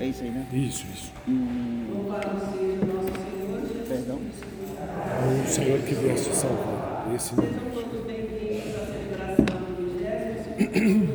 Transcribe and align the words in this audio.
É 0.00 0.06
isso 0.06 0.22
aí, 0.22 0.30
né? 0.30 0.46
Isso, 0.50 0.86
isso. 0.94 1.12
Hum, 1.28 2.08
perdão? 3.86 4.18
O 4.18 5.46
Senhor 5.46 5.78
que 5.80 5.94
vieste 5.94 6.34
salvar. 6.34 7.12
Esse 7.14 7.36
nome. 7.36 7.50
Sejam 7.50 7.70
todos 7.70 8.06
bem-vindos 8.06 8.74
à 8.74 8.86
celebração 8.86 9.44
do 9.44 9.76
20 9.76 11.11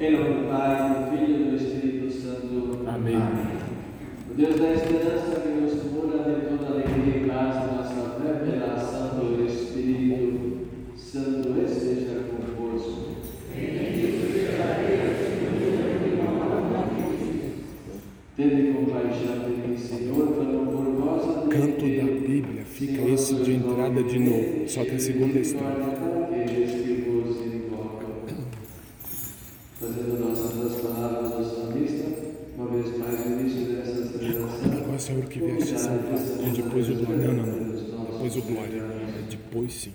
Em 0.00 0.12
nome 0.12 0.42
do 0.42 0.48
Pai, 0.48 0.94
do 0.94 1.10
Filho 1.10 1.40
e 1.40 1.50
do 1.50 1.56
Espírito 1.56 2.12
Santo. 2.12 2.84
Amém. 2.86 3.16
Amém. 3.16 3.46
O 4.30 4.34
Deus 4.34 4.54
da 4.54 4.72
esperança 4.72 5.40
que 5.40 5.48
nos 5.48 5.72
cura 5.82 6.18
de 6.22 6.46
toda 6.46 6.72
alegria 6.72 7.16
e 7.16 7.28
paz 7.28 7.56
na 7.56 7.72
nossa 7.72 8.20
fé 8.20 8.32
pela 8.44 8.76
do 9.18 9.44
Espírito. 9.44 10.68
Santo 10.96 11.48
esteja 11.64 12.20
convosco. 12.30 13.16
Tende 18.36 18.72
compaixão 18.72 19.50
de 19.50 19.68
mim, 19.68 19.76
Senhor, 19.76 20.28
pelo 20.28 20.66
por 20.66 20.84
vós. 20.94 21.48
Canto 21.48 21.80
da 21.80 22.04
Bíblia, 22.04 22.64
fica 22.64 23.02
esse 23.02 23.34
de 23.34 23.52
entrada 23.54 24.00
de 24.04 24.18
novo, 24.20 24.68
só 24.68 24.84
que 24.84 24.94
a 24.94 24.98
segunda 25.00 25.40
história. 25.40 26.97
da 30.08 30.18
nossa 30.18 30.48
uma 32.56 32.66
vez 32.70 32.98
mais 32.98 33.20
o 33.24 33.28
início. 33.28 33.78
Agora, 34.82 34.98
Senhor, 34.98 35.24
que 35.26 35.38
vieste 35.38 35.78
salvar, 35.78 36.18
depois 36.54 36.88
o 36.88 36.94
glória. 36.94 37.28
Não, 37.28 37.34
não, 37.34 37.46
não. 37.46 38.04
Depois 38.12 38.36
o 38.36 38.42
glória. 38.42 38.82
Depois 39.30 39.72
sim. 39.72 39.92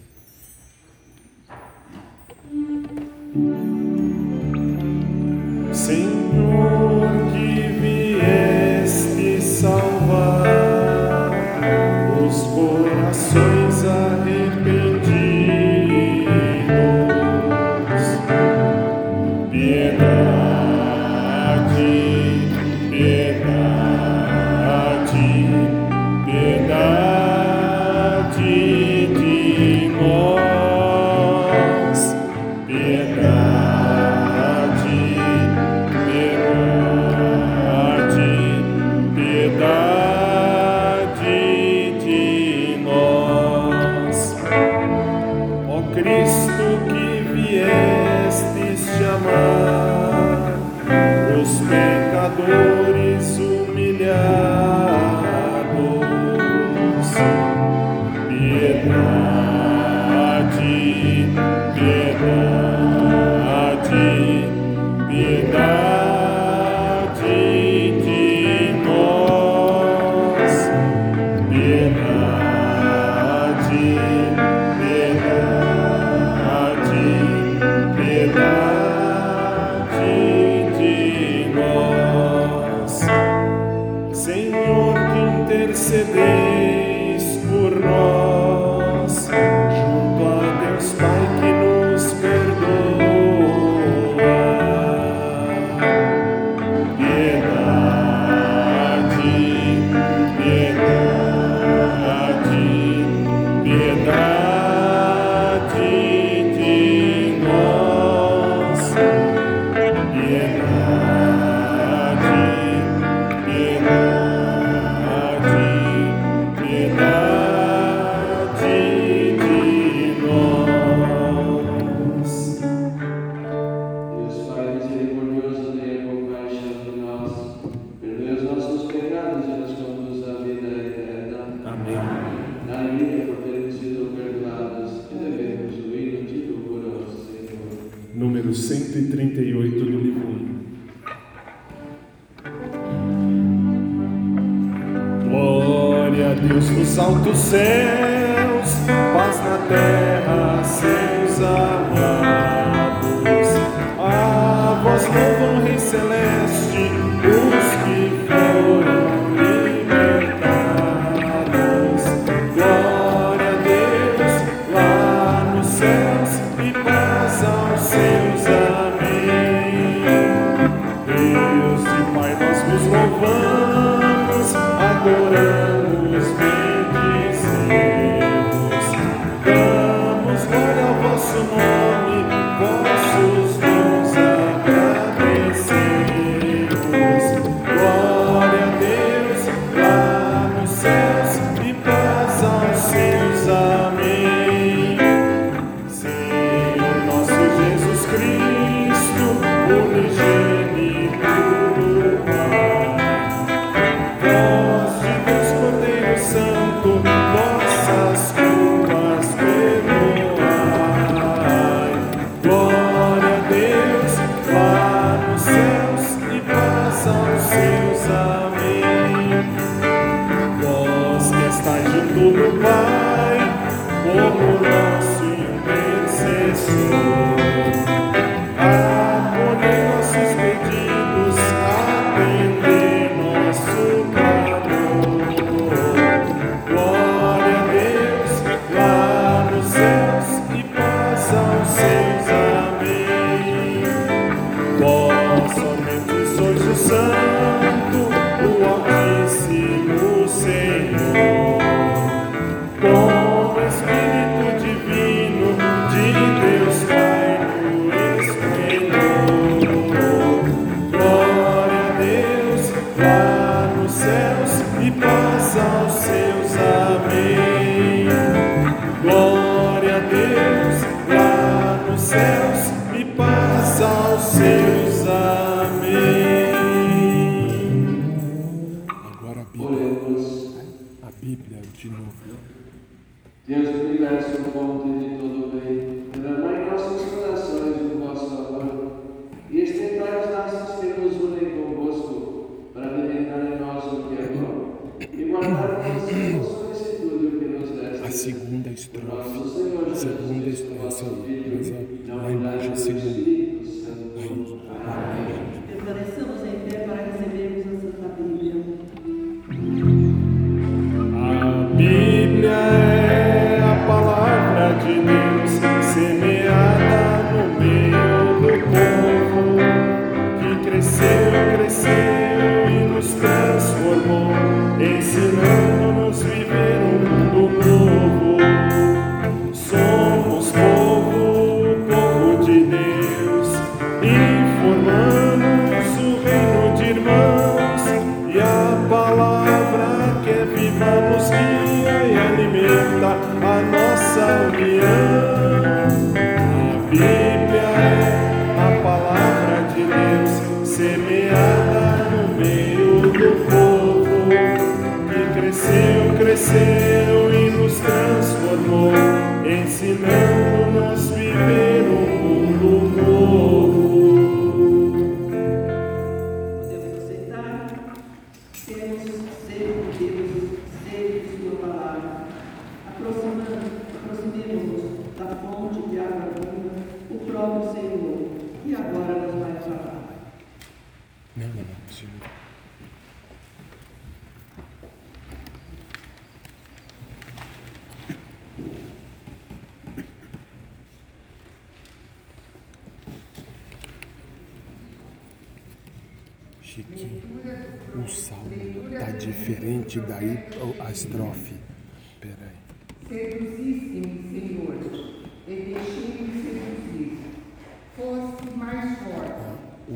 estrofe, 298.93 299.97
segunda 299.97 300.49
expressão. 300.49 301.25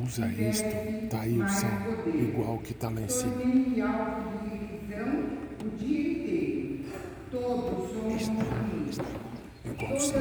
usa 0.08 0.26
é 0.26 0.50
isto, 0.50 1.10
tá 1.10 1.22
aí 1.22 1.38
o 1.38 1.48
som, 1.50 1.68
igual 2.16 2.58
que 2.60 2.72
está 2.72 2.90
lá 2.90 3.02
em 3.02 3.10
cima. 3.10 3.34
Está, 8.16 8.40
é 9.66 9.70
igual. 9.70 9.92
Igual 9.92 10.00
sim. 10.00 10.14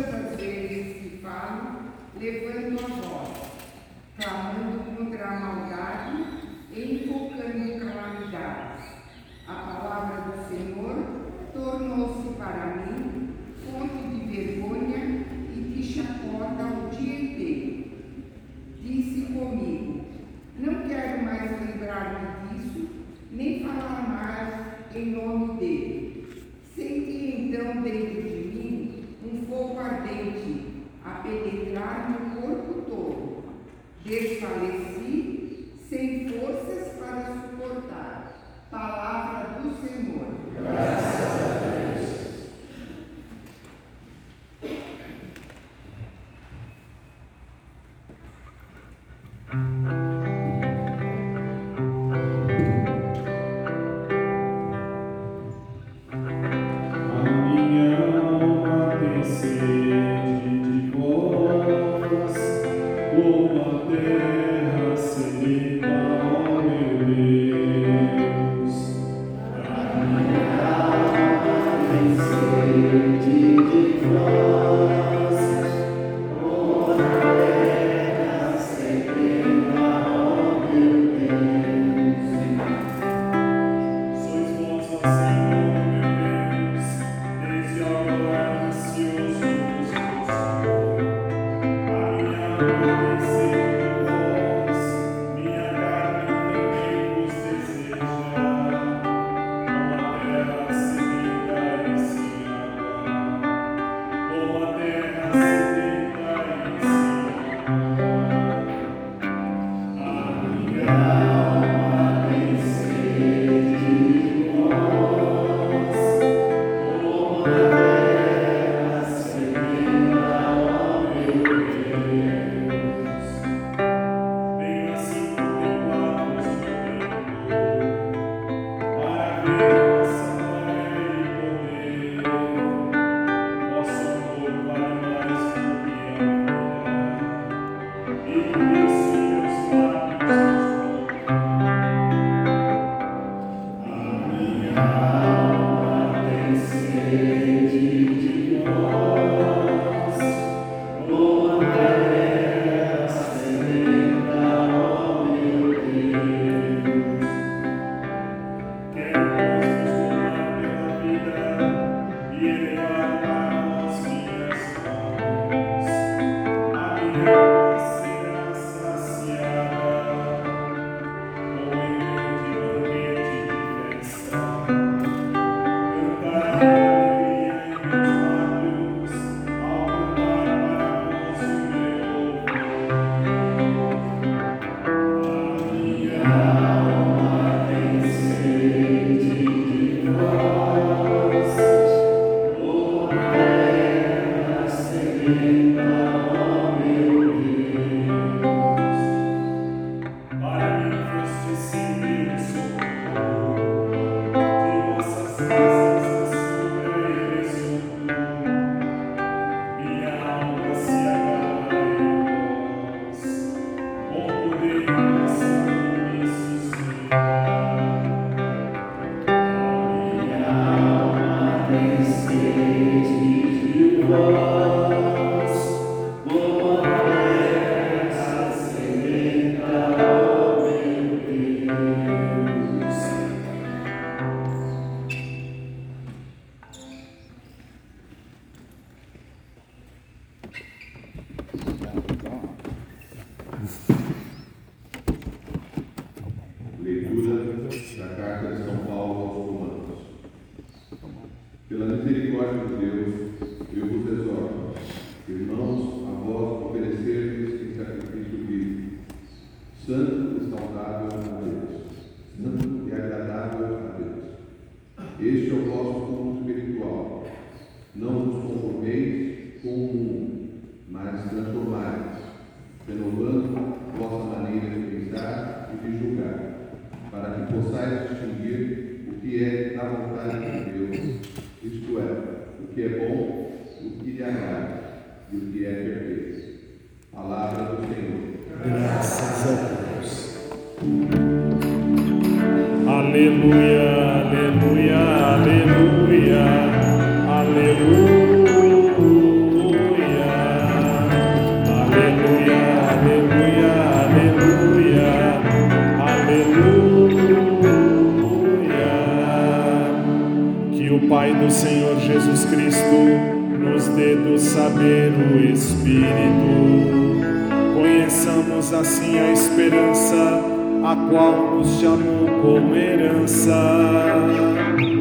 temos 318.66 318.73
assim 318.73 319.18
a 319.18 319.32
esperança, 319.32 320.42
a 320.85 320.96
qual 321.08 321.56
nos 321.56 321.80
chamou 321.80 322.26
como 322.42 322.75
herança. 322.75 323.54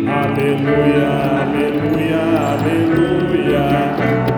Aleluia, 0.07 1.07
aleluia, 1.41 2.19
aleluia. 2.51 4.34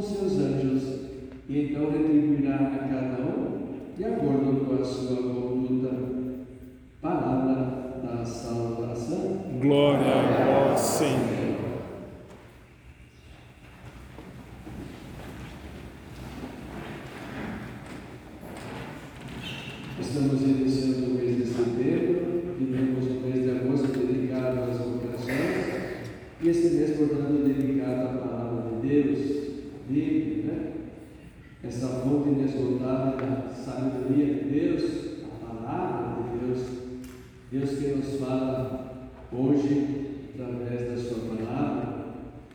Os 0.00 0.06
seus 0.06 0.38
anjos, 0.38 0.82
e 1.48 1.62
então 1.64 1.90
retribuirá 1.90 2.54
a 2.56 2.88
cada 2.88 3.22
um 3.22 3.60
de 3.96 4.04
acordo 4.04 4.64
com 4.66 4.74
a 4.80 4.84
sua 4.84 5.16
conduta. 5.16 5.90
Palavra 7.02 8.00
da 8.02 8.24
salvação. 8.24 9.38
Glória 9.60 10.06
a 10.06 10.68
vós, 10.70 10.80
Senhor. 10.80 11.60
Estamos 20.00 20.40
iniciando 20.42 21.10
o 21.10 21.14
mês 21.14 21.36
de 21.36 21.44
setembro, 21.46 22.54
vivemos 22.58 23.06
o 23.06 23.20
mês 23.20 23.42
de 23.44 23.50
agosto 23.50 23.98
dedicado 23.98 24.62
às 24.70 24.78
vocações, 24.78 26.00
e 26.42 26.48
esse 26.48 26.74
mês, 26.76 26.96
portanto, 26.96 27.44
dedicado 27.46 28.00
à 28.08 28.12
palavra 28.20 28.80
de 28.80 28.88
Deus, 28.88 29.18
Bíblia, 29.88 30.44
né? 30.44 30.72
Essa 31.62 31.86
fonte 31.88 32.30
inesgotável 32.30 33.16
da 33.18 33.50
sabedoria 33.54 34.26
de 34.34 34.44
Deus, 34.48 34.90
a 35.44 35.46
palavra 35.54 36.22
de 36.22 36.46
Deus, 36.46 36.66
Deus 37.52 37.70
que 37.78 37.88
nos 37.96 38.18
fala 38.20 39.10
hoje 39.32 40.06
através 40.34 40.90
da 40.90 40.96
sua 40.96 41.36
palavra, 41.36 42.04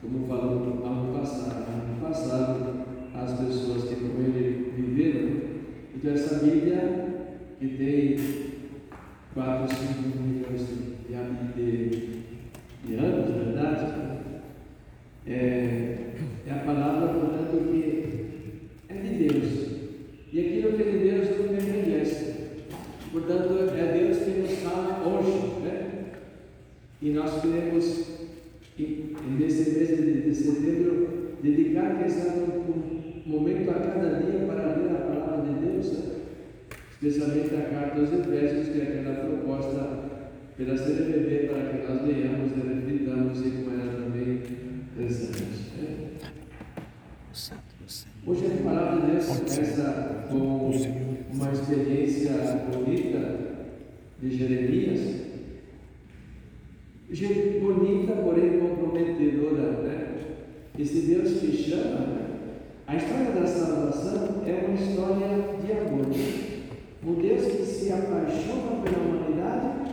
como 0.01 0.27
falou 0.27 0.59
no 0.65 0.85
ano 0.85 1.13
passado, 1.19 1.65
no 1.69 1.93
ano 1.93 2.01
passado, 2.01 2.85
as 3.13 3.33
pessoas 3.39 3.83
que 3.83 3.95
com 3.95 4.19
ele 4.21 4.71
viveram. 4.75 5.41
Então 5.95 6.11
essa 6.13 6.43
Bíblia 6.43 7.05
que 7.59 7.67
tem 7.69 8.17
4, 9.33 9.75
5 9.75 10.17
milhões 10.19 10.67
de, 10.67 11.55
de, 11.55 12.19
de 12.85 12.95
anos, 12.95 13.29
na 13.29 13.43
verdade, 13.43 13.93
é, 15.25 15.97
é 16.47 16.51
a 16.51 16.55
palavra, 16.65 17.07
portanto, 17.13 17.71
que 17.71 18.25
é 18.89 18.93
de 18.95 19.27
Deus. 19.27 19.67
E 20.33 20.39
aquilo 20.39 20.73
que 20.73 20.83
é 20.83 20.91
de 20.91 20.97
Deus 20.99 21.29
nunca 21.39 21.53
envelhece. 21.63 22.35
Portanto, 23.13 23.73
é 23.73 23.93
Deus 23.99 24.17
que 24.17 24.31
nos 24.41 24.51
fala 24.59 25.01
hoje. 25.07 25.61
Né? 25.63 26.03
E 27.01 27.09
nós 27.11 27.41
queremos, 27.41 28.09
e- 28.77 29.15
e 29.15 29.35
nesse 29.39 29.71
mês 29.71 29.87
de, 29.97 30.21
de 30.23 30.35
setembro, 30.35 31.31
dedicar, 31.41 31.97
quem 31.99 32.09
sabe, 32.09 32.39
um, 32.41 33.23
um 33.25 33.29
momento 33.29 33.71
a 33.71 33.75
cada 33.75 34.19
dia 34.19 34.45
para 34.45 34.75
ler 34.75 34.91
a 34.91 34.99
palavra 34.99 35.53
de 35.53 35.65
Deus. 35.65 35.91
né? 35.93 36.11
especialmente 37.01 37.53
a 37.53 37.61
carta 37.69 37.99
aos 37.99 38.11
Efésios, 38.13 38.69
que 38.69 38.79
é 38.81 38.83
aquela 38.83 39.15
proposta 39.25 39.99
pela 40.57 40.75
CNBB 40.77 41.49
para 41.49 41.69
que 41.69 41.87
nós 41.87 42.01
leiamos 42.07 42.51
e 42.53 42.67
reflitamos 42.67 43.39
e 43.45 43.49
com 43.51 43.71
ela 43.73 44.01
também 44.01 44.41
rezamos. 44.97 45.71
né? 45.77 46.07
Hoje 48.25 48.45
a 48.47 48.63
palavra 48.63 49.01
de 49.01 49.11
Deus 49.11 49.25
começa 49.27 50.25
com 50.29 50.71
uma 51.33 51.51
experiência 51.51 52.31
bonita 52.73 53.37
de 54.21 54.37
Jeremias. 54.37 55.01
Je- 57.11 57.59
Bonita, 57.61 58.13
porém 58.13 58.57
comprometedora, 58.59 59.71
né? 59.83 60.15
Esse 60.79 61.01
Deus 61.01 61.39
que 61.39 61.51
chama, 61.55 61.99
né? 62.07 62.25
a 62.87 62.95
história 62.95 63.31
da 63.31 63.45
salvação 63.45 64.41
é 64.47 64.65
uma 64.65 64.73
história 64.73 65.27
de 65.63 65.71
amor. 65.71 66.05
Um 67.07 67.13
Deus 67.21 67.45
que 67.45 67.63
se 67.63 67.91
apaixona 67.93 68.81
pela 68.83 68.97
humanidade 68.97 69.91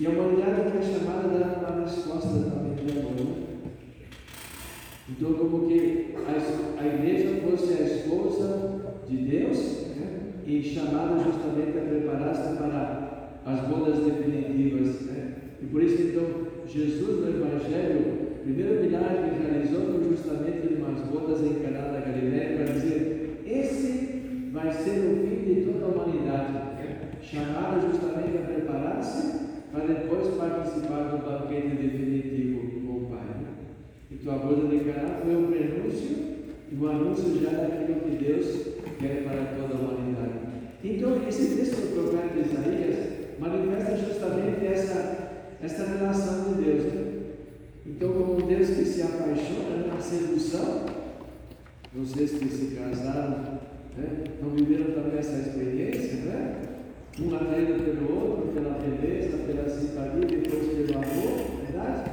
e 0.00 0.06
a 0.06 0.10
humanidade 0.10 0.70
que 0.70 0.78
é 0.78 0.82
chamada 0.82 1.28
a 1.28 1.60
dar 1.60 1.72
uma 1.72 1.84
resposta 1.84 2.28
também 2.28 2.74
de 2.74 2.98
amor. 2.98 3.36
Então, 5.10 5.34
como 5.34 5.68
que 5.68 6.14
a, 6.26 6.82
a 6.82 6.86
igreja 6.86 7.42
fosse 7.42 7.74
a 7.74 7.84
esposa 7.84 8.80
de 9.06 9.16
Deus 9.18 9.88
né? 9.96 10.20
e 10.46 10.62
chamada 10.62 11.22
justamente 11.22 11.76
a 11.76 11.82
preparar-se 11.82 12.56
para 12.56 13.40
as 13.44 13.60
bodas 13.68 13.98
definitivas. 13.98 15.02
Né? 15.02 15.34
E 15.60 15.66
por 15.66 15.82
isso, 15.82 16.00
então, 16.00 16.24
Jesus 16.66 17.20
no 17.20 17.28
Evangelho, 17.28 18.38
primeiro 18.42 18.82
milagre 18.82 19.30
que 19.34 19.46
realizou 19.46 19.80
foi 19.92 20.16
justamente 20.16 20.74
umas 20.78 21.00
bodas 21.08 21.42
em 21.42 21.60
Caná 21.60 21.92
da 21.92 22.00
Galileia 22.00 22.56
para 22.56 22.72
dizer: 22.72 23.42
esse 23.46 24.50
vai 24.50 24.72
ser 24.72 24.98
o 24.98 25.28
fim 25.28 25.44
de 25.44 25.70
toda 25.70 25.84
a 25.84 25.88
humanidade, 25.88 26.52
né? 26.52 27.10
chamada 27.20 27.86
justamente 27.86 28.38
a 28.38 28.46
preparar-se 28.46 29.39
para 29.72 29.84
depois 29.84 30.34
participar 30.34 31.10
do 31.10 31.24
banquete 31.24 31.76
definitivo 31.76 32.86
com 32.86 32.92
o 32.92 33.06
Pai. 33.08 33.24
né? 33.24 33.48
Então 34.10 34.34
a 34.34 34.38
boda 34.38 34.66
de 34.66 34.84
Caná 34.84 35.20
foi 35.22 35.36
um 35.36 35.46
prenúncio 35.46 36.16
e 36.70 36.76
um 36.76 36.88
anúncio 36.88 37.40
já 37.40 37.50
daquilo 37.50 38.00
que 38.00 38.24
Deus 38.24 38.46
quer 38.98 39.24
para 39.24 39.56
toda 39.56 39.74
a 39.74 39.78
humanidade. 39.78 40.32
Então 40.82 41.26
esse 41.28 41.56
texto 41.56 41.94
profeta 41.94 42.38
Isaías 42.38 43.38
manifesta 43.38 43.96
justamente 43.96 44.66
essa, 44.66 45.56
essa 45.62 45.86
relação 45.86 46.54
de 46.54 46.62
Deus. 46.62 46.84
né? 46.84 47.06
Então 47.86 48.12
como 48.12 48.42
Deus 48.42 48.70
que 48.70 48.84
se 48.84 49.02
apaixona 49.02 49.86
na 49.86 50.00
sedução, 50.00 50.86
vocês 51.92 52.32
que 52.32 52.48
se 52.48 52.76
casaram, 52.76 53.60
né, 53.96 54.24
não 54.42 54.50
viveram 54.50 54.92
também 54.92 55.18
essa 55.18 55.38
experiência, 55.38 56.16
né? 56.24 56.69
Um 57.22 57.34
atraído 57.34 57.82
pelo 57.84 58.18
outro, 58.18 58.52
pela 58.54 58.78
beleza, 58.78 59.36
pela 59.38 59.68
simpatia, 59.68 60.26
depois 60.26 60.66
pelo 60.68 60.98
amor, 60.98 61.60
verdade? 61.66 62.10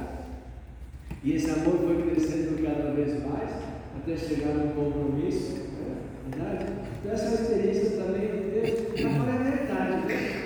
E 1.24 1.32
esse 1.34 1.50
amor 1.50 1.78
foi 1.78 2.02
crescendo 2.02 2.62
cada 2.62 2.90
vez 2.92 3.24
mais, 3.24 3.50
até 3.96 4.16
chegar 4.16 4.50
a 4.50 4.64
um 4.64 4.68
compromisso, 4.68 5.62
verdade? 6.30 6.66
Então 7.00 7.12
essa 7.12 7.42
experiência 7.42 7.90
também 7.96 8.28
de 8.28 8.58
é 8.58 9.50
verdade, 9.50 10.06
né? 10.06 10.38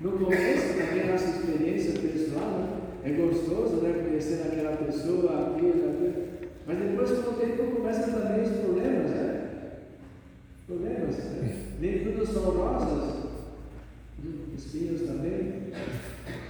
No 0.00 0.12
começo, 0.12 0.74
também 0.78 1.02
a 1.02 1.12
nossa 1.12 1.28
experiência 1.28 2.00
pessoal, 2.00 2.50
né? 2.50 2.80
é 3.04 3.10
gostoso, 3.10 3.76
né? 3.76 4.02
Conhecer 4.04 4.42
aquela 4.46 4.76
pessoa, 4.76 5.52
aquilo, 5.52 5.90
aquilo. 5.90 6.28
Mas 6.66 6.78
depois, 6.78 7.10
com 7.10 7.30
o 7.30 7.34
tempo, 7.34 7.76
começam 7.76 8.12
também 8.12 8.42
os 8.42 8.58
problemas, 8.58 9.10
né? 9.10 9.50
Problemas, 10.66 11.16
né? 11.16 11.66
Nem 11.80 12.04
tudo 12.04 12.26
são 12.26 12.42
rosas, 12.42 13.29
espinhos 14.56 15.02
também. 15.02 15.72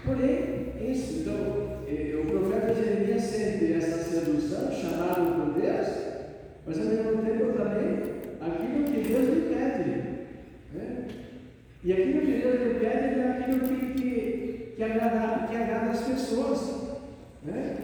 Porém, 0.05 0.91
isso, 0.91 1.21
então, 1.21 1.83
eh, 1.89 2.17
o 2.17 2.27
profeta 2.27 2.75
Jeremias 2.75 3.23
sente 3.23 3.73
essa 3.73 3.99
sedução, 4.03 4.71
chamado 4.73 5.53
por 5.53 5.61
Deus, 5.61 5.87
mas 6.67 6.79
ao 6.79 6.85
mesmo 6.85 7.23
tempo 7.23 7.53
também 7.53 8.11
aquilo 8.41 8.85
que 8.85 9.09
Deus 9.09 9.29
lhe 9.29 9.55
pede. 9.55 9.91
Né? 10.75 11.09
E 11.85 11.93
aquilo 11.93 12.21
que 12.21 12.41
Deus 12.43 12.61
lhe 12.61 12.75
pede 12.81 13.21
é 13.21 13.39
aquilo 13.39 13.61
que, 13.61 13.95
que, 13.95 14.73
que, 14.77 14.83
agrada, 14.83 15.47
que 15.47 15.57
agrada 15.57 15.91
as 15.91 16.03
pessoas. 16.03 16.99
Né? 17.45 17.77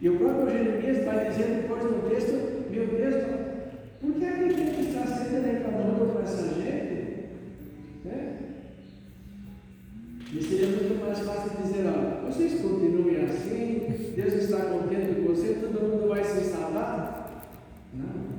E 0.00 0.08
o 0.08 0.18
próprio 0.18 0.50
Jeremias 0.50 1.04
vai 1.04 1.28
dizer 1.28 1.62
depois 1.62 1.84
no 1.84 2.10
texto, 2.10 2.70
meu 2.70 2.86
Deus, 2.86 3.14
por 4.00 4.12
que 4.14 4.24
a 4.24 4.36
gente 4.36 4.88
está 4.88 5.06
sempre 5.06 5.50
reclamando 5.52 6.12
com 6.12 6.22
essa 6.22 6.54
gente? 6.54 7.28
Né? 8.04 8.36
E 10.34 10.34
muito 10.34 11.04
mais 11.04 11.18
fácil 11.18 11.62
dizer, 11.62 11.84
ó, 11.88 12.26
vocês 12.26 12.58
continuem 12.62 13.16
assim, 13.16 14.12
Deus 14.16 14.32
está 14.32 14.64
contente 14.64 15.20
com 15.20 15.26
você, 15.26 15.58
todo 15.60 15.86
mundo 15.86 16.08
vai 16.08 16.24
se 16.24 16.44
salvar? 16.44 17.44
Não. 17.92 18.32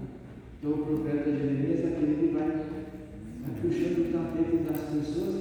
Então 0.57 0.71
o 0.71 0.85
profeta 0.87 1.29
Jeremias 1.29 1.85
aquele 1.85 2.15
que 2.15 2.33
vai, 2.33 2.47
vai 2.47 3.61
puxando 3.61 4.09
o 4.09 4.11
tapete 4.11 4.57
das 4.63 4.81
pessoas 4.89 5.35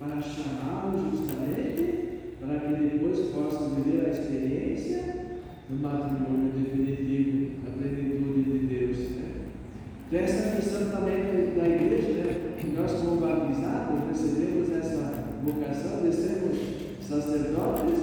para 0.00 0.20
chamá-los 0.20 1.12
justamente 1.12 2.34
para 2.40 2.58
que 2.58 2.82
depois 2.82 3.20
possam 3.28 3.70
viver 3.76 4.06
a 4.06 4.10
experiência 4.10 5.38
do 5.68 5.80
matrimônio 5.80 6.52
definitivo, 6.54 7.52
a 7.68 7.78
plenitude 7.78 8.42
de 8.42 8.66
Deus. 8.66 8.98
Né? 9.10 9.32
Então, 10.08 10.20
essa 10.20 10.56
missão 10.56 10.90
também 10.90 11.54
da 11.56 11.68
igreja, 11.68 12.24
né? 12.24 12.54
nós 12.76 12.92
como 12.94 13.20
batizados 13.20 14.08
recebemos 14.08 14.73
vocação 15.44 16.02
de 16.02 16.14
sermos 16.14 16.58
sacerdotes, 17.00 17.98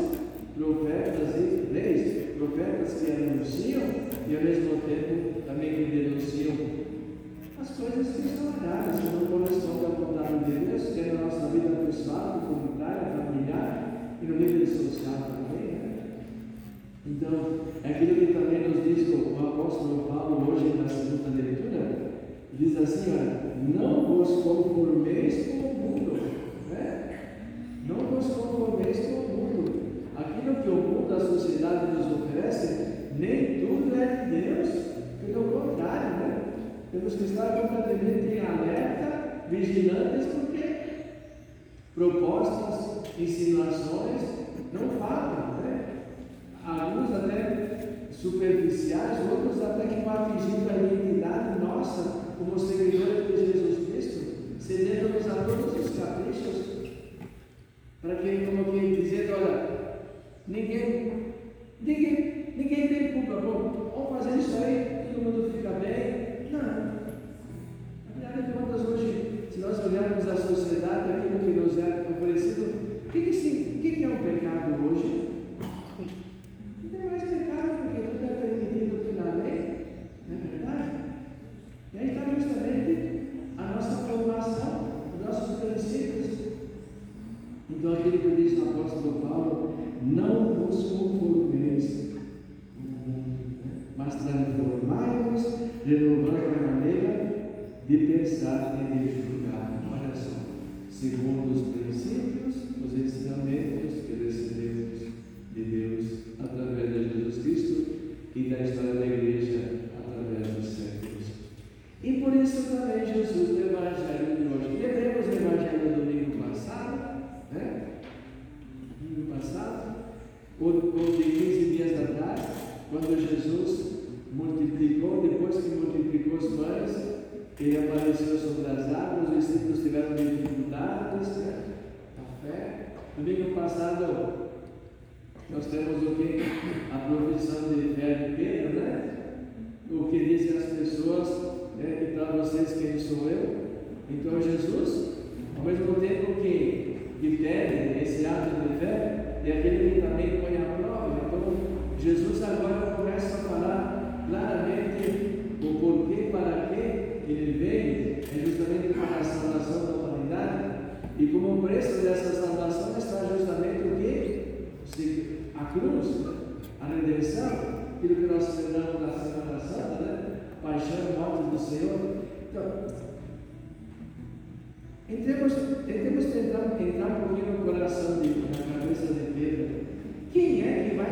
profetas 0.55 1.35
e 1.35 1.73
reis, 1.73 2.37
profetas 2.37 3.01
que 3.01 3.11
anunciam 3.11 3.81
e 4.27 4.35
ao 4.35 4.43
mesmo 4.43 4.81
tempo 4.81 5.41
também 5.45 5.73
que 5.73 5.91
denunciam 5.91 6.81
as 7.59 7.69
coisas 7.71 8.15
que 8.15 8.27
estão 8.27 8.47
erradas, 8.47 8.99
que 8.99 9.05
não 9.07 9.25
correspondem 9.25 9.85
à 9.85 9.89
vontade 9.89 10.45
de 10.45 10.65
Deus, 10.65 10.83
que 10.93 10.99
é 10.99 11.13
na 11.13 11.21
nossa 11.25 11.47
vida 11.47 11.85
pessoal, 11.85 12.41
comunitária, 12.47 13.25
familiar 13.25 14.17
e 14.21 14.25
no 14.25 14.39
nível 14.39 14.67
social 14.67 15.31
também. 15.31 15.73
Né? 15.73 16.03
Então, 17.05 17.61
é 17.83 17.89
aquilo 17.89 18.15
que 18.15 18.33
também 18.33 18.69
nos 18.69 18.83
diz 18.83 19.09
o 19.09 19.47
apóstolo 19.47 20.07
Paulo 20.07 20.51
hoje 20.51 20.77
na 20.77 20.87
segunda 20.87 21.41
leitura, 21.41 22.11
diz 22.53 22.77
assim, 22.77 23.11
olha, 23.11 23.41
não 23.67 24.17
vos 24.17 24.43
conformeis 24.43 25.47
com 25.47 25.57
o 25.57 25.73
mundo, 25.73 26.19
né? 26.71 27.10
Não 28.21 28.27
vos 28.27 28.35
conformeis 28.35 28.99
com 28.99 29.13
o 29.13 29.35
mundo. 29.35 29.81
Aquilo 30.15 30.55
que 30.61 30.69
o 30.69 30.75
mundo, 30.75 31.15
a 31.15 31.19
sociedade 31.19 31.87
nos 31.87 32.21
oferece, 32.21 33.09
nem 33.17 33.61
tudo 33.61 33.99
é 33.99 34.25
de 34.25 34.41
Deus, 34.41 34.69
pelo 35.25 35.45
contrário, 35.45 36.17
né? 36.17 36.41
Temos 36.91 37.15
que 37.15 37.23
estar 37.23 37.59
completamente 37.59 38.35
em 38.35 38.39
alerta, 38.39 39.47
vigilantes, 39.49 40.27
porque 40.27 40.81
propostas, 41.95 43.11
insinuações 43.17 44.21
não 44.71 44.99
faltam, 44.99 45.55
né? 45.63 45.85
Alguns 46.63 47.15
até 47.15 47.79
superficiais, 48.11 49.17
outros 49.31 49.63
até 49.63 49.87
que 49.87 50.01
vão 50.01 50.13
atingindo 50.13 50.69
a 50.69 50.75
identidade 50.75 51.59
nossa 51.59 52.21
como 52.37 52.59
seguidores 52.59 53.27
de 53.27 53.51
Jesus 53.51 53.89
Cristo, 53.89 54.25
cedendo-nos 54.59 55.27
a 55.27 55.43
todos 55.43 55.89
os 55.89 55.97
caprichos, 55.97 56.70
para 58.01 58.15
que, 58.15 58.45
como 58.45 58.71
quem 58.71 58.95
dizendo, 58.95 59.33
olha, 59.33 59.67
ninguém, 60.47 61.33
ninguém, 61.79 62.53
ninguém 62.57 62.87
tem 62.87 63.11
culpa, 63.13 63.41
bom, 63.41 63.91
vamos 63.95 64.25
fazer 64.25 64.39
isso 64.39 64.57
aí, 64.57 65.05
todo 65.13 65.23
mundo 65.23 65.51
fica 65.51 65.69
bem. 65.69 66.49
Não. 66.51 66.91
Afinal 68.09 68.41
de 68.41 68.53
contas, 68.53 68.87
hoje, 68.87 69.47
se 69.51 69.59
nós 69.59 69.85
olharmos 69.85 70.27
a 70.27 70.35
sociedade, 70.35 71.11
aquilo 71.11 71.39
que 71.39 71.59
nos 71.59 71.77
é 71.77 72.07
oferecido, 72.09 72.73
o 73.05 73.11
que, 73.11 73.21
que, 73.21 73.29
o 73.29 73.81
que, 73.81 73.91
que 73.91 74.03
é 74.03 74.07
um 74.07 74.17
pecado 74.17 74.89
hoje? 74.89 75.30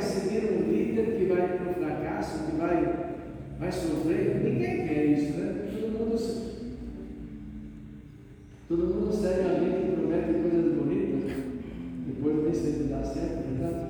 Seguir 0.01 0.51
um 0.51 0.71
líder 0.71 1.17
que 1.17 1.25
vai 1.25 1.57
para 1.57 1.71
o 1.71 1.73
fracasso, 1.73 2.45
que 2.45 2.57
vai, 2.57 2.95
vai 3.59 3.71
sofrer? 3.71 4.41
Ninguém 4.43 4.87
quer 4.87 5.05
isso, 5.05 5.37
né? 5.37 5.69
Todo 5.71 5.99
mundo, 5.99 6.17
todo 8.67 8.95
mundo 8.95 9.13
segue 9.13 9.49
alguém 9.49 9.81
que 9.81 9.91
promete 9.95 10.33
coisas 10.33 10.73
bonitas, 10.73 11.31
depois 12.07 12.43
nem 12.43 12.53
sempre 12.53 12.83
dá 12.85 13.03
certo, 13.03 13.43
verdade? 13.47 13.85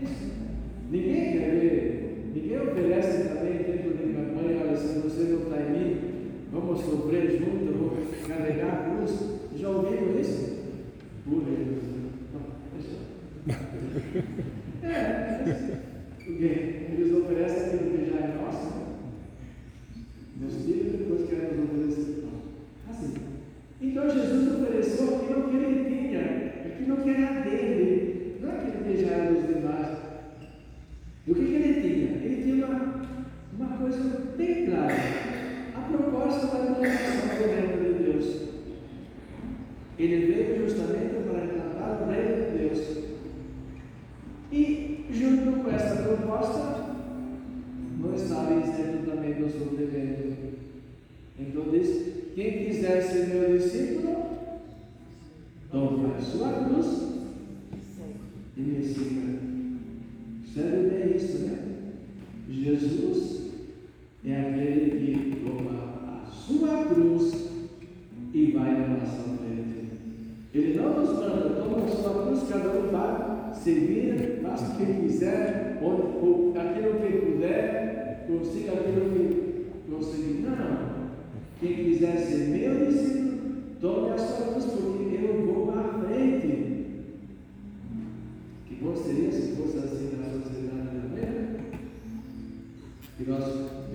É 0.00 0.04
isso. 0.04 0.32
Ninguém 0.90 1.32
quer 1.32 1.50
ver, 1.50 2.30
ninguém 2.34 2.60
oferece 2.60 3.28
também 3.28 3.58
tempo 3.58 3.96
de 3.96 4.12
campanha, 4.12 4.62
olha, 4.62 4.76
se 4.76 4.98
você 4.98 5.22
não 5.24 5.42
está 5.42 5.56
em 5.60 5.70
mim, 5.70 5.96
vamos 6.52 6.80
sofrer 6.80 7.38
juntos, 7.38 7.51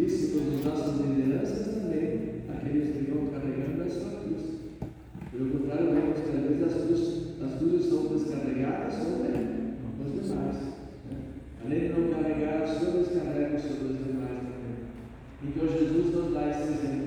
discípulos 0.07 0.61
de 0.61 0.65
nossas 0.65 1.01
lideranças 1.01 1.67
também, 1.67 2.43
aqueles 2.47 2.95
que 2.95 3.11
vão 3.11 3.27
carregando 3.27 3.83
a 3.83 3.89
sua 3.89 4.21
cruz. 4.21 4.43
Pelo 5.31 5.49
contrário, 5.51 5.91
né, 5.91 6.13
cada 6.15 6.65
as 6.65 6.73
cruzes, 6.73 7.33
as 7.43 7.59
são 7.89 8.07
descarregadas 8.07 8.93
sobre 8.93 9.27
os 9.99 10.27
demais. 10.27 10.55
Né? 11.11 11.17
Além 11.65 11.79
de 11.79 11.89
não 11.89 12.09
carregar 12.09 12.63
as 12.63 12.77
cruzes 12.77 13.21
carregam 13.21 13.59
sobre 13.59 13.87
os 13.91 13.97
demais 14.05 14.39
também. 14.47 14.87
Então 15.43 15.67
Jesus 15.67 16.15
nos 16.15 16.33
dá 16.33 16.49
esse 16.51 16.71
exemplo. 16.71 17.06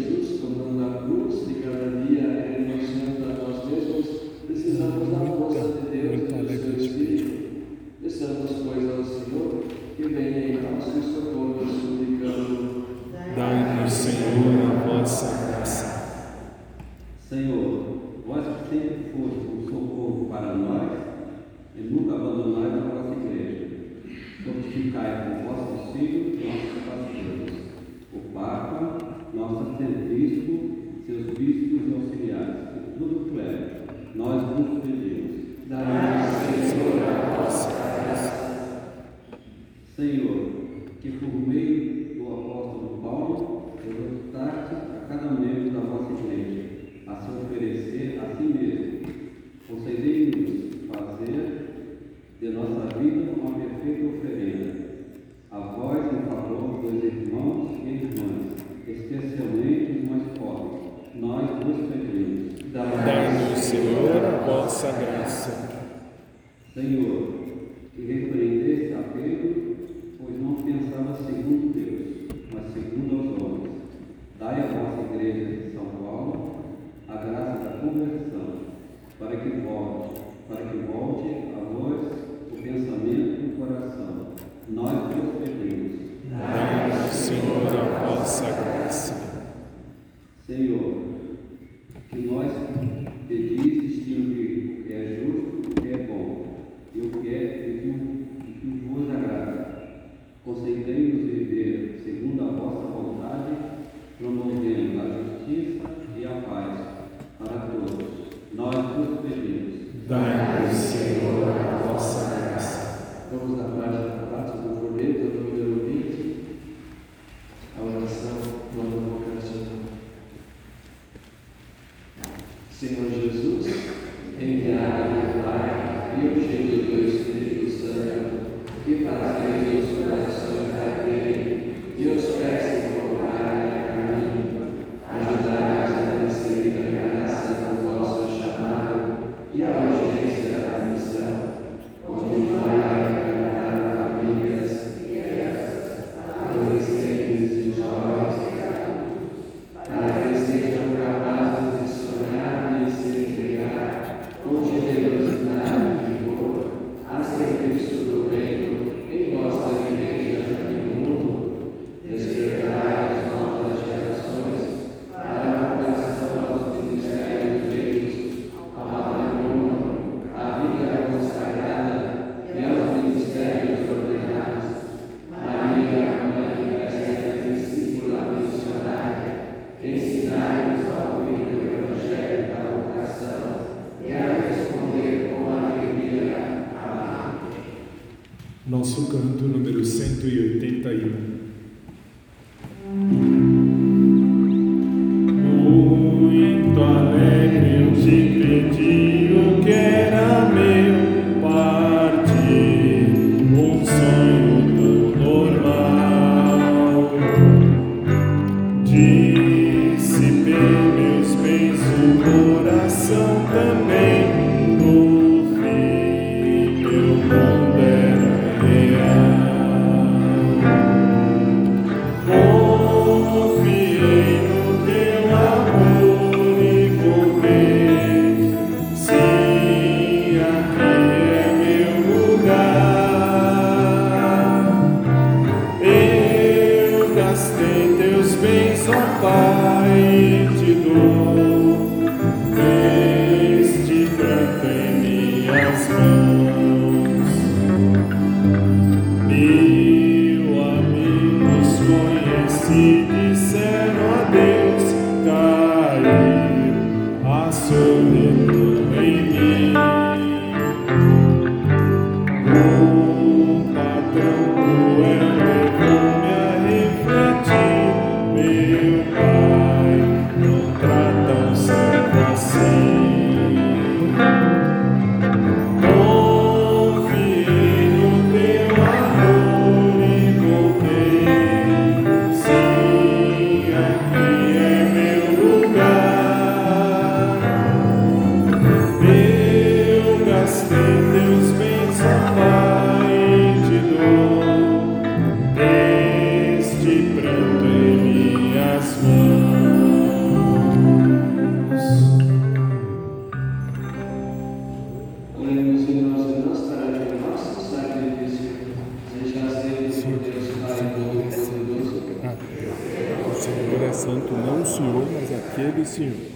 santo, 314.01 314.33
não 314.33 314.63
o 314.63 314.65
Senhor, 314.65 315.05
mas 315.11 315.31
aquele 315.31 315.85
Senhor. 315.85 316.30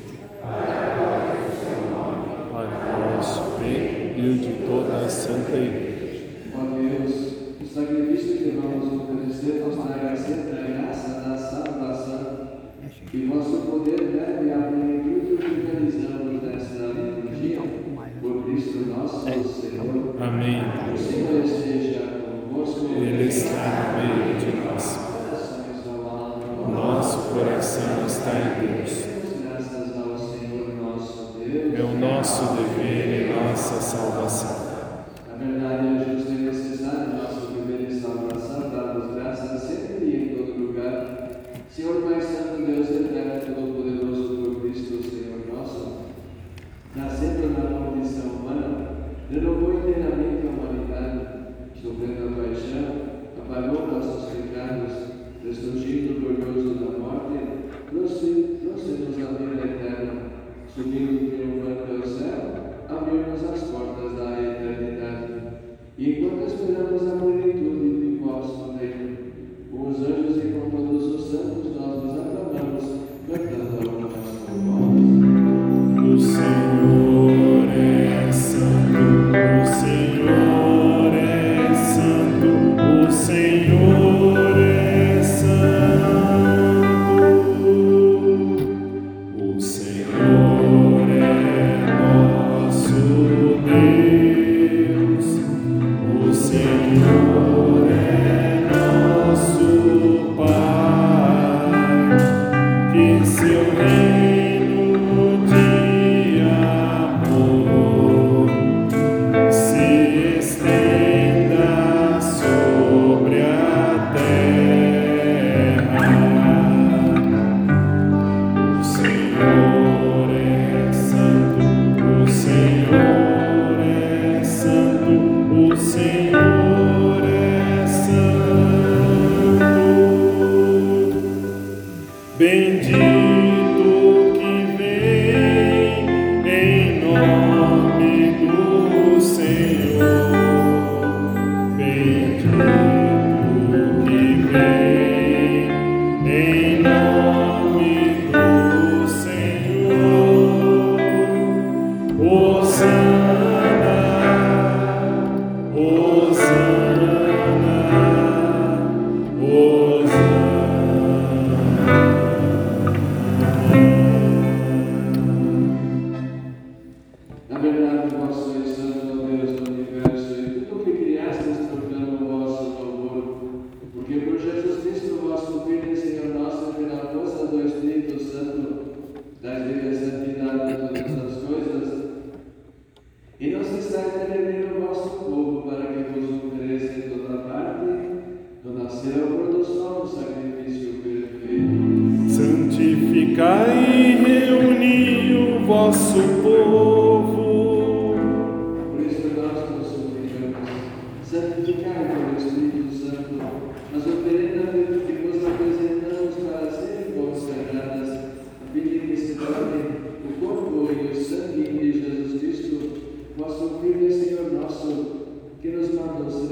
todos 216.06 216.36
os 216.36 216.52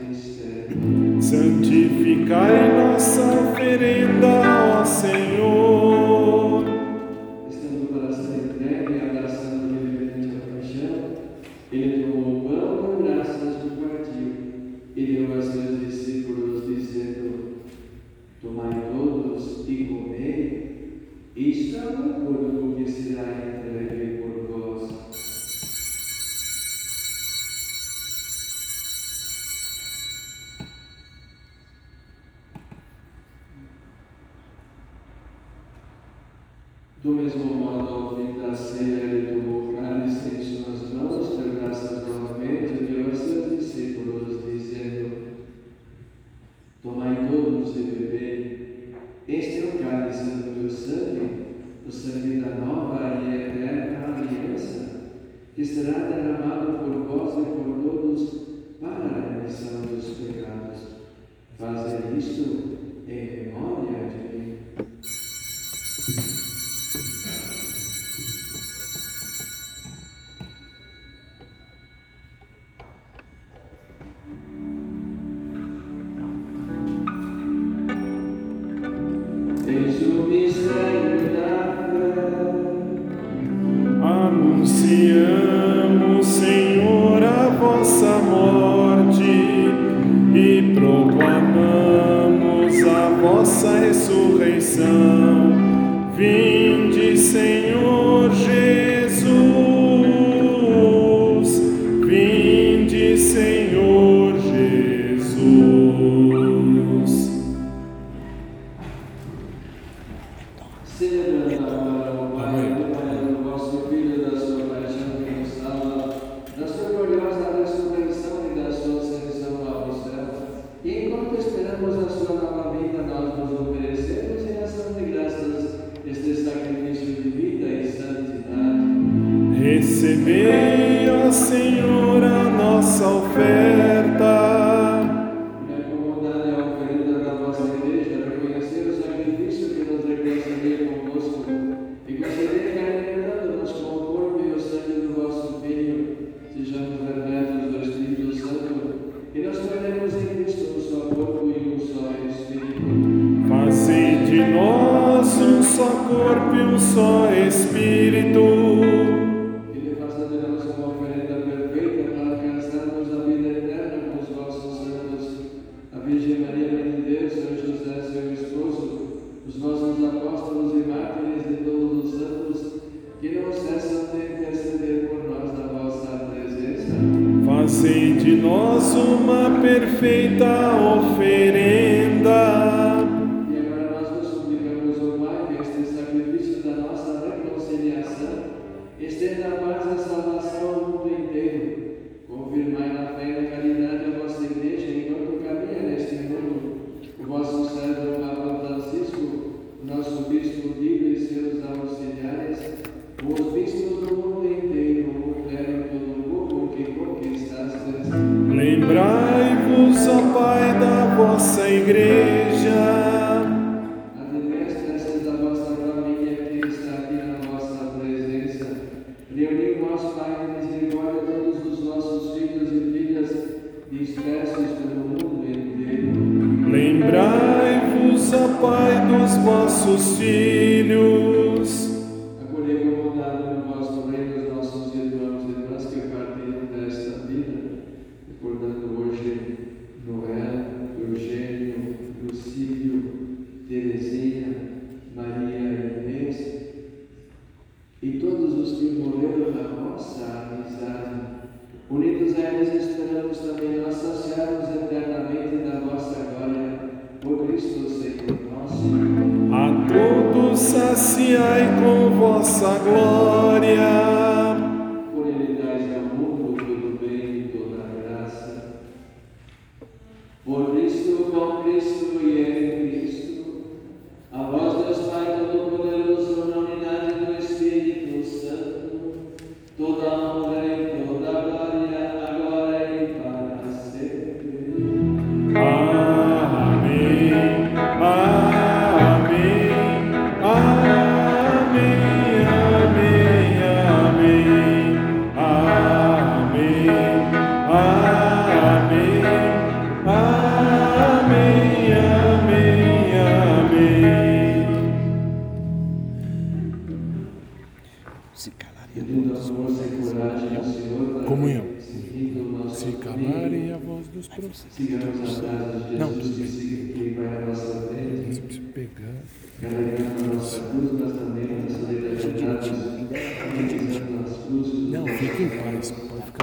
ministério. 0.00 1.22
Santificai 1.22 2.72
nossa 2.76 3.20
oferenda, 3.22 4.80
ó 4.80 4.84
Senhor. 4.84 5.61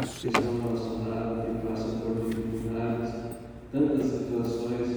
sejam 0.07 0.53
nós 0.53 0.81
honrados 0.81 1.45
que 1.45 1.67
passam 1.67 1.99
por 1.99 2.29
dificuldades, 2.29 3.13
tantas 3.71 4.05
situações 4.05 4.87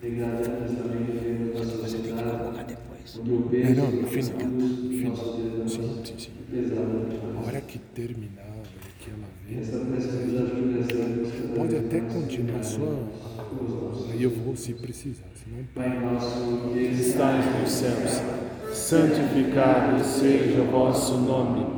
degradantes 0.00 0.76
também 0.76 1.04
que 1.06 1.12
temos 1.18 1.54
na 1.54 1.64
sociedade. 1.64 2.28
Não, 3.24 3.90
no 3.90 4.06
fim, 4.06 4.20
no 4.20 4.88
fim. 4.90 5.12
Sim, 5.66 6.02
sim, 6.04 6.18
sim. 6.18 6.30
A 7.36 7.46
hora 7.46 7.60
que 7.60 7.78
terminava, 7.78 8.62
que 9.00 9.10
ela 9.10 9.28
vem, 9.46 9.60
pode 11.56 11.76
até 11.76 12.00
continuar 12.00 12.62
só. 12.62 13.08
Aí 14.12 14.22
eu 14.22 14.30
vou 14.30 14.54
se 14.54 14.74
precisar. 14.74 15.24
Senão... 15.42 15.64
Pai 15.74 15.98
nosso 16.00 16.70
que 16.72 16.78
estais 16.78 17.44
nos 17.60 17.70
céus, 17.70 18.20
santificado 18.72 20.04
seja 20.04 20.60
o 20.62 20.66
vosso 20.66 21.16
nome. 21.16 21.77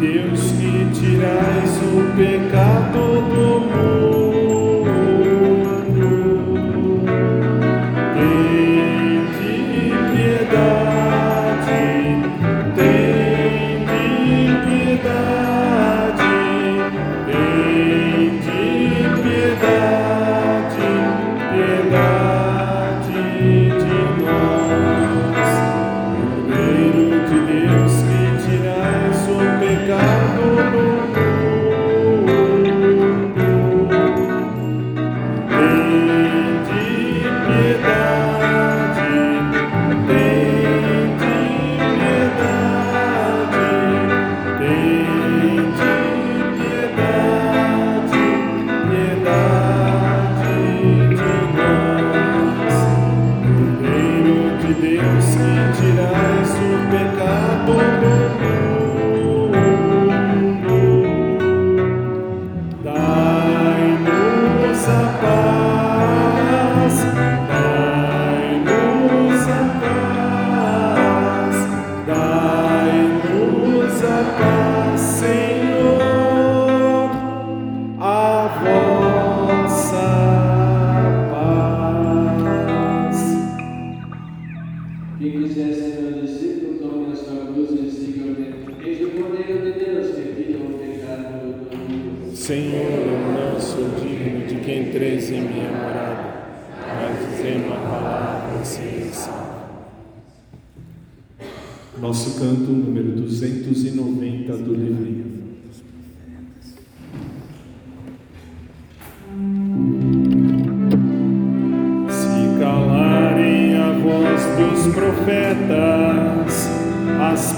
Deus 0.00 0.52
que 0.52 0.86
tirais 0.92 1.80
o 1.82 2.16
pecado. 2.16 2.53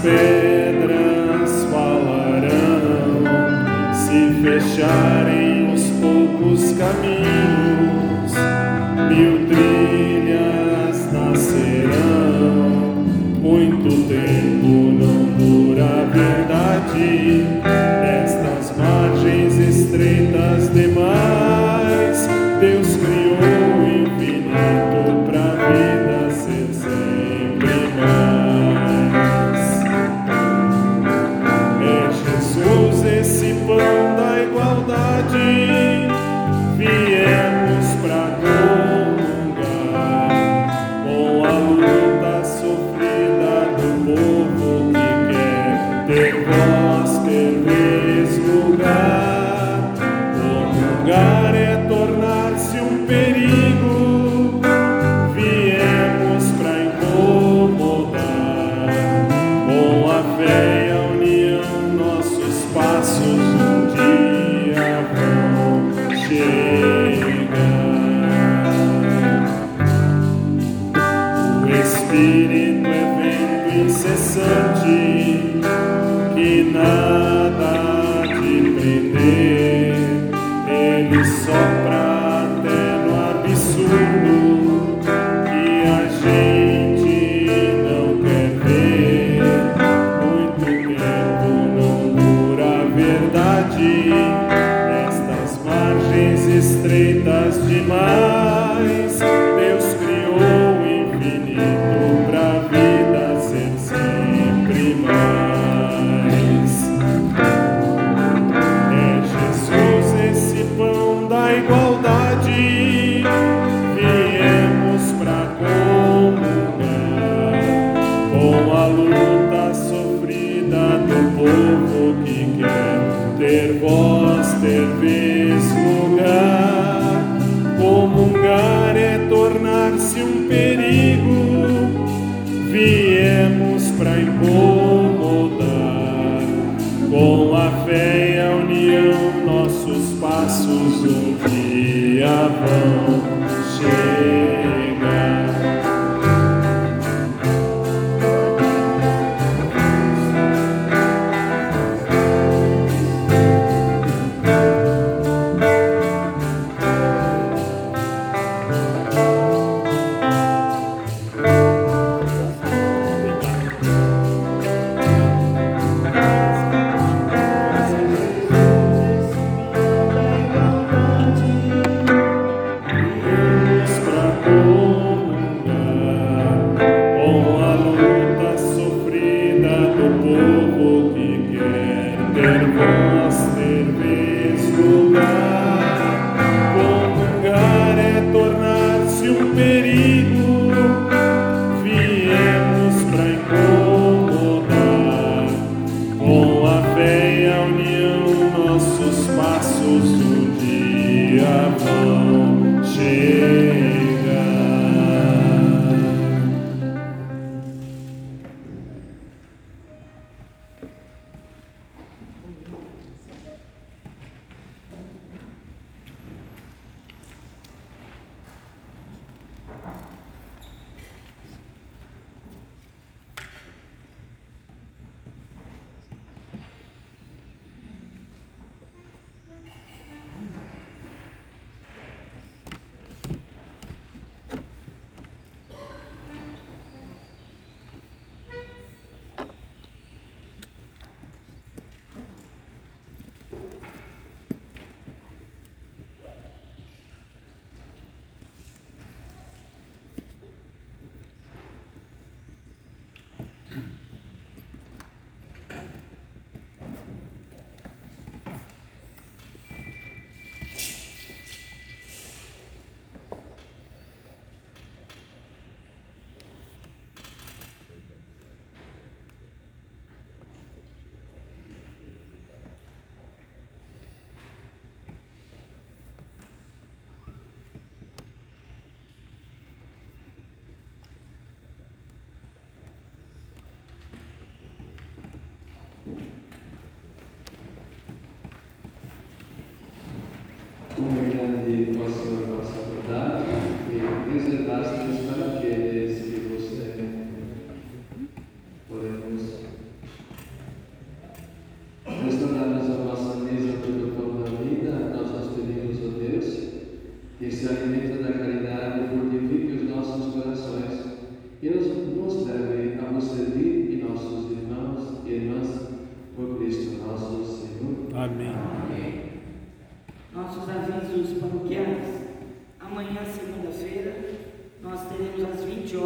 pedras 0.07 1.65
falarão, 1.69 3.25
se 3.93 4.41
fecharem 4.41 5.75
os 5.75 5.91
poucos 6.01 6.73
caminhos. 6.79 7.46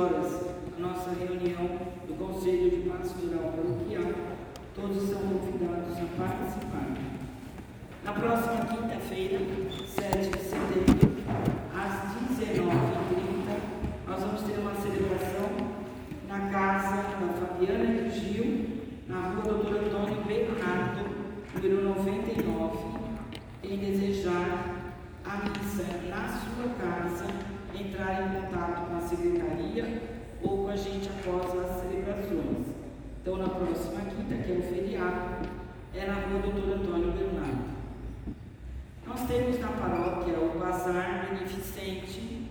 Horas 0.00 0.40
a 0.76 0.80
nossa 0.80 1.10
reunião 1.10 1.68
do 2.08 2.14
Conselho 2.14 2.70
de 2.70 2.88
Pastoral 2.88 3.52
Paroquial. 3.52 4.12
Todos 4.74 5.10
são 5.10 5.20
convidados 5.20 5.98
a 5.98 6.06
participar. 6.16 6.96
Na 8.02 8.12
próxima 8.12 8.64
quinta-feira, 8.64 9.40
7 9.86 10.30
de 10.30 10.42
setembro, 10.42 11.10
às 11.76 12.16
19h30, 12.40 13.58
nós 14.08 14.20
vamos 14.22 14.42
ter 14.42 14.58
uma 14.58 14.74
celebração 14.76 15.50
na 16.26 16.50
casa 16.50 16.96
da 16.96 17.46
Fabiana 17.46 17.84
e 17.84 18.04
do 18.04 18.10
Gil, 18.10 18.68
na 19.06 19.20
rua 19.20 19.42
Doutor 19.42 19.84
Antônio 19.84 20.24
Bernardo, 20.24 21.10
número 21.54 21.84
99 21.84 23.00
em 23.62 23.76
desejar 23.76 24.94
a 25.24 25.36
missa 25.36 25.84
na 26.08 26.26
sua 26.26 26.74
casa, 26.80 27.49
entrar 27.74 28.22
em 28.22 28.40
contato 28.40 28.88
com 28.88 28.96
a 28.96 29.00
secretaria 29.00 30.02
ou 30.42 30.64
com 30.64 30.68
a 30.68 30.76
gente 30.76 31.08
após 31.08 31.46
as 31.58 31.82
celebrações. 31.82 32.66
Então, 33.20 33.36
na 33.36 33.48
próxima 33.48 34.00
quinta, 34.00 34.42
que 34.42 34.52
é 34.52 34.56
o 34.56 34.62
feriado, 34.62 35.48
é 35.94 36.06
na 36.06 36.14
rua 36.14 36.40
Doutor 36.40 36.74
Antônio 36.74 37.12
Bernardo. 37.12 37.70
Nós 39.06 39.20
temos 39.26 39.58
na 39.58 39.68
paróquia 39.68 40.34
o 40.38 40.58
Bazar 40.58 41.28
Beneficente 41.28 42.48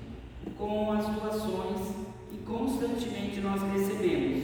com 0.58 0.92
as 0.92 1.08
doações 1.08 1.96
e 2.32 2.38
constantemente 2.38 3.40
nós 3.40 3.62
recebemos. 3.72 4.44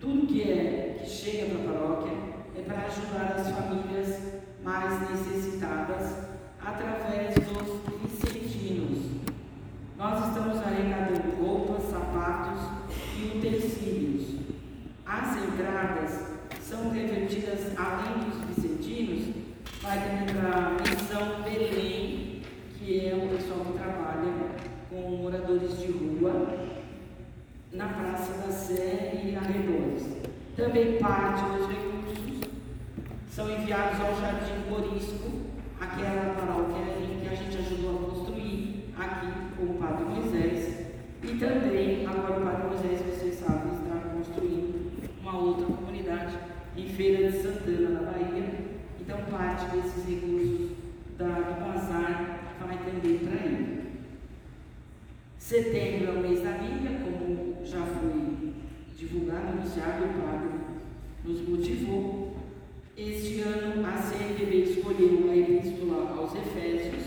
Tudo 0.00 0.26
que 0.26 0.42
é 0.42 1.00
que 1.00 1.10
chega 1.10 1.54
para 1.56 1.70
a 1.70 1.74
paróquia 1.74 2.12
é 2.56 2.62
para 2.62 2.86
ajudar 2.86 3.34
as 3.36 3.50
famílias 3.50 4.40
mais 4.62 5.10
necessitadas 5.10 6.28
através 6.64 7.34
dos. 7.34 7.99
Nós 10.00 10.28
estamos 10.28 10.56
arrecadando 10.62 11.36
roupas, 11.38 11.90
sapatos 11.90 12.62
e 13.18 13.36
utensílios. 13.36 14.34
As 15.04 15.36
entradas 15.36 16.38
são 16.62 16.88
revertidas 16.88 17.76
além 17.76 18.30
dos 18.30 18.42
vicentinos, 18.48 19.34
vai 19.82 19.98
também 19.98 20.34
para 20.34 20.68
a 20.68 20.70
missão 20.70 21.42
Belém, 21.42 22.40
que 22.78 23.08
é 23.08 23.14
o 23.14 23.28
pessoal 23.28 23.60
que 23.60 23.72
trabalha 23.74 24.32
com 24.88 25.18
moradores 25.18 25.78
de 25.78 25.92
rua 25.92 26.66
na 27.70 27.88
Praça 27.88 28.32
da 28.38 28.50
Sé 28.50 29.20
e 29.22 29.36
arredores. 29.36 30.06
Também 30.56 30.96
parte 30.96 31.44
dos 31.44 31.68
recursos 31.68 32.50
são 33.30 33.50
enviados 33.50 34.00
ao 34.00 34.18
Jardim 34.18 34.66
Morisco, 34.70 35.30
aquela 35.78 36.34
paróquia 36.36 36.86
que 37.20 37.28
a 37.28 37.34
gente 37.34 37.58
ajudou 37.58 37.96
a 37.96 38.10
construir 38.10 38.94
aqui 38.98 39.49
com 39.60 39.74
o 39.74 39.74
Padre 39.74 40.04
Moisés. 40.04 40.86
E 41.22 41.36
também, 41.36 42.06
agora 42.06 42.40
o 42.40 42.44
Padre 42.44 42.68
Moisés, 42.68 43.00
vocês 43.02 43.34
sabem, 43.34 43.74
está 43.74 44.08
construindo 44.08 44.90
uma 45.20 45.38
outra 45.38 45.66
comunidade 45.66 46.38
em 46.76 46.88
Feira 46.88 47.30
de 47.30 47.38
Santana, 47.38 47.90
na 47.90 48.10
Bahia. 48.10 48.70
Então, 48.98 49.18
parte 49.30 49.76
desses 49.76 50.06
recursos 50.06 50.70
da, 51.18 51.26
do 51.26 51.60
bazar 51.60 52.40
vai 52.58 52.78
também 52.78 53.18
para 53.18 53.46
ele. 53.46 53.80
Setembro 55.36 56.08
é 56.08 56.12
o 56.12 56.22
mês 56.22 56.42
da 56.42 56.52
Bíblia, 56.52 57.00
como 57.04 57.66
já 57.66 57.84
foi 57.84 58.54
divulgado, 58.96 59.48
anunciado, 59.48 60.04
o 60.04 60.22
Padre 60.22 60.48
nos 61.24 61.46
motivou. 61.46 62.36
Este 62.96 63.40
ano 63.40 63.86
a 63.86 63.96
CNBB 63.96 64.56
escolheu 64.62 65.30
a 65.30 65.36
Epístola 65.36 66.14
aos 66.16 66.34
Efésios 66.34 67.04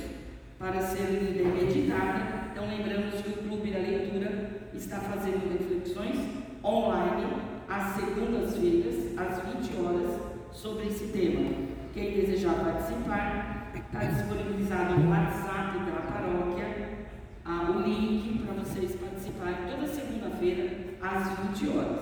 para 0.59 0.81
ser 0.81 1.11
meditada. 1.11 2.42
Então 2.53 2.67
lembramos 2.67 3.15
que 3.19 3.29
o 3.29 3.33
Clube 3.33 3.71
da 3.71 3.79
Leitura 3.79 4.51
está 4.75 4.97
fazendo 4.99 5.57
reflexões 5.57 6.19
online 6.63 7.25
às 7.67 7.95
segundas-feiras, 7.95 9.17
às 9.17 9.41
20 9.55 9.81
horas, 9.81 10.21
sobre 10.51 10.85
esse 10.85 11.07
tema. 11.07 11.49
Quem 11.95 12.11
desejar 12.11 12.53
participar, 12.53 13.71
está 13.73 14.03
disponibilizado 14.03 14.99
no 14.99 15.09
WhatsApp 15.09 15.79
da 15.79 16.11
paróquia 16.11 17.07
ah, 17.43 17.71
o 17.71 17.81
link 17.81 18.45
para 18.45 18.53
vocês 18.63 18.95
participarem 18.97 19.71
toda 19.71 19.87
segunda-feira, 19.87 20.77
às 21.01 21.59
20 21.59 21.75
horas. 21.75 22.01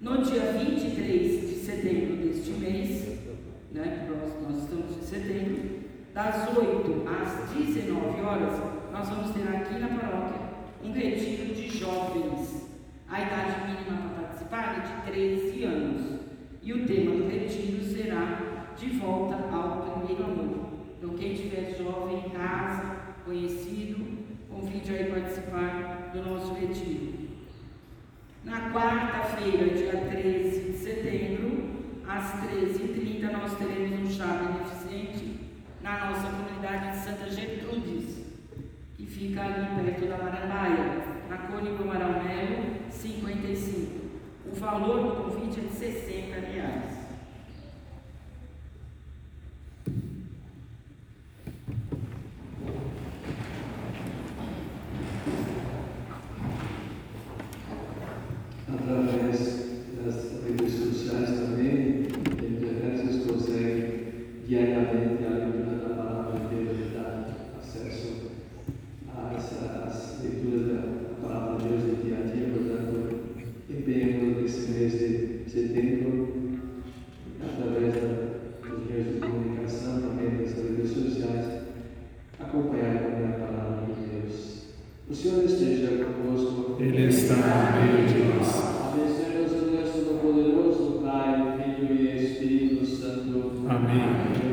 No 0.00 0.20
dia 0.24 0.52
23 0.52 1.48
de 1.48 1.54
setembro 1.64 2.16
deste 2.16 2.50
mês, 2.50 3.06
né, 3.70 4.08
nós, 4.10 4.42
nós 4.42 4.64
estamos 4.64 4.96
em 4.96 5.02
setembro, 5.02 5.77
das 6.14 6.56
8 6.56 7.04
às 7.08 7.50
19 7.50 8.20
horas, 8.22 8.60
nós 8.92 9.08
vamos 9.08 9.30
ter 9.30 9.48
aqui 9.48 9.78
na 9.78 9.88
paróquia 9.88 10.48
um 10.82 10.92
retiro 10.92 11.54
de 11.54 11.68
jovens. 11.78 12.68
A 13.08 13.20
idade 13.20 13.66
mínima 13.66 14.10
para 14.10 14.22
participar 14.22 14.76
é 14.76 15.06
de 15.06 15.12
13 15.12 15.64
anos. 15.64 16.20
E 16.62 16.72
o 16.72 16.86
tema 16.86 17.12
do 17.12 17.28
retiro 17.28 17.82
será 17.82 18.72
De 18.76 18.90
Volta 18.90 19.36
ao 19.50 19.82
Primeiro 19.82 20.24
Amor. 20.24 20.68
Então, 20.98 21.10
quem 21.16 21.34
tiver 21.34 21.74
jovem 21.78 22.26
em 22.26 22.30
casa, 22.30 22.96
conhecido, 23.24 24.04
convide 24.50 24.94
a 24.94 25.06
participar 25.06 26.10
do 26.12 26.22
nosso 26.22 26.54
retiro. 26.54 27.28
Na 28.44 28.70
quarta-feira, 28.70 29.74
dia 29.74 29.92
13 29.92 30.72
de 30.72 30.78
setembro, 30.78 31.68
às 32.06 32.32
13h30, 32.42 33.30
nós 33.32 33.56
teremos 33.56 34.00
um 34.00 34.10
chá 34.10 34.26
beneficente 34.26 34.77
na 35.88 36.10
nossa 36.10 36.28
comunidade 36.28 36.90
de 36.90 36.96
Santa 36.98 37.30
Gertrudes, 37.30 38.22
que 38.94 39.06
fica 39.06 39.42
ali 39.42 39.82
perto 39.82 40.06
da 40.06 40.18
Marambaia, 40.18 41.02
na 41.30 41.38
Cônigo 41.38 41.82
Amaral 41.82 42.22
Melo, 42.22 42.76
55. 42.90 43.98
O 44.52 44.54
valor 44.54 45.02
do 45.02 45.22
convite 45.22 45.60
é 45.60 45.62
de 45.62 45.72
60 45.72 46.40
reais. 46.40 46.98
através 58.70 59.82
das 60.04 60.42
redes 60.44 60.72
sociais 60.72 61.30
também, 61.30 62.06
a 62.06 62.44
internet 62.44 63.06
vocês 63.06 63.26
conseguem 63.26 63.98
diariamente 64.48 65.24
a 65.26 65.28
leitura 65.28 65.76
da 65.76 65.94
palavra 65.94 66.40
de 66.40 66.54
Deus 66.54 66.78
e 66.78 66.94
dar 66.94 67.36
acesso 67.58 68.30
a 69.14 69.34
essa, 69.36 69.84
às 69.86 70.22
leituras 70.22 70.66
da 70.68 70.82
palavra 71.20 71.58
de 71.58 71.68
Deus 71.68 71.82
no 71.84 72.02
dia 72.02 72.16
a 72.16 72.34
dia, 72.34 72.48
portanto, 72.48 73.44
empenhamos 73.68 74.40
nesse 74.40 74.70
mês 74.70 74.92
de 74.92 75.50
setembro, 75.50 76.32
através 77.42 77.94
da, 77.94 78.66
dos 78.66 78.90
meios 78.90 79.14
de 79.14 79.20
comunicação, 79.20 80.00
também 80.00 80.38
das 80.38 80.54
redes 80.54 80.90
sociais, 80.92 81.64
acompanhar 82.40 83.02
também 83.02 83.26
a 83.26 83.46
palavra 83.46 83.86
de 83.94 84.20
Deus. 84.22 84.68
O 85.10 85.14
Senhor 85.14 85.42
esteja 85.42 86.04
convosco. 86.04 86.76
Ele 86.78 87.06
está 87.06 87.34
no 87.34 87.80
meio 87.80 88.06
de 88.06 88.36
nós. 88.36 88.48
Abençoe-nos 88.92 89.52
o 89.52 89.70
Deus 89.70 89.90
Todo-Poderoso, 89.90 91.00
Pai, 91.02 91.56
Filho 91.56 91.94
e 91.94 92.24
Espírito 92.24 92.84
Santo. 92.84 93.52
Amém. 93.66 94.47